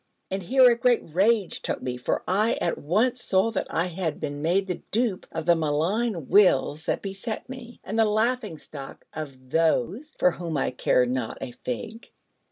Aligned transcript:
And 0.31 0.41
here 0.41 0.67
a 0.71 0.75
great 0.75 1.03
rage 1.13 1.61
took 1.61 1.79
me, 1.83 1.95
for 1.95 2.23
I 2.27 2.55
at 2.59 2.79
once 2.79 3.21
saw 3.23 3.51
that 3.51 3.67
I 3.69 3.85
had 3.85 4.19
been 4.19 4.41
made 4.41 4.65
the 4.65 4.81
dupe 4.89 5.27
of 5.31 5.45
the 5.45 5.55
malign 5.55 6.27
wills 6.27 6.85
that 6.85 7.03
beset 7.03 7.47
me, 7.47 7.79
and 7.83 7.99
the 7.99 8.05
laughing 8.05 8.57
stock 8.57 9.05
of 9.13 9.51
Those 9.51 10.15
for 10.17 10.31
whom 10.31 10.57
I 10.57 10.71
care 10.71 11.05
not 11.05 11.37
a 11.39 11.51
fig. 11.51 12.09